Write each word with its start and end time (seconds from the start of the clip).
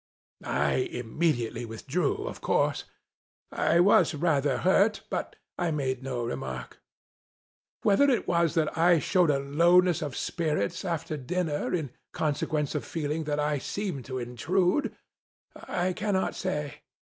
I 0.43 0.89
immediately 0.89 1.63
withdrew, 1.63 2.25
of 2.25 2.41
course. 2.41 2.85
I 3.51 3.79
was 3.79 4.15
rather 4.15 4.57
hurt, 4.65 5.01
but 5.11 5.35
I 5.59 5.69
made 5.69 6.01
no 6.01 6.25
remark. 6.25 6.81
Whether 7.83 8.09
it 8.09 8.27
was 8.27 8.55
that 8.55 8.75
I 8.75 8.97
showed 8.97 9.29
a 9.29 9.37
lowness 9.37 10.01
of 10.01 10.17
spirits 10.17 10.83
after 10.85 11.17
dinner, 11.17 11.75
in 11.75 11.91
consequence 12.13 12.73
of 12.73 12.83
feeling 12.83 13.25
that 13.25 13.39
I 13.39 13.59
seemed 13.59 14.05
to 14.05 14.17
intrude, 14.17 14.95
I 15.55 15.93
cannot 15.93 16.33
say. 16.33 16.81